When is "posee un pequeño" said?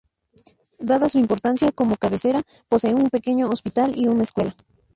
2.67-3.51